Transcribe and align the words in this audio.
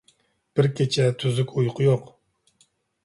بىر 0.59 0.67
كېچە 0.79 1.05
تۈزۈك 1.25 1.53
ئۇيقۇ 1.59 1.87
يوق. 1.89 2.09